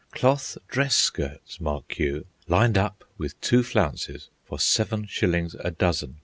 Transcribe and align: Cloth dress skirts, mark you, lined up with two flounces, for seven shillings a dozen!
Cloth 0.09 0.57
dress 0.67 0.95
skirts, 0.95 1.61
mark 1.61 1.99
you, 1.99 2.25
lined 2.47 2.75
up 2.75 3.03
with 3.19 3.39
two 3.39 3.61
flounces, 3.61 4.29
for 4.45 4.57
seven 4.59 5.05
shillings 5.05 5.55
a 5.63 5.69
dozen! 5.69 6.17